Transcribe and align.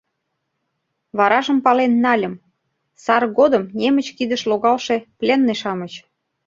Варажым 1.17 1.57
пален 1.65 1.93
нальым: 2.05 2.35
сар 3.03 3.23
годым 3.37 3.63
немыч 3.79 4.07
кидыш 4.17 4.41
логалше 4.49 4.95
пленный-шамыч. 5.19 5.93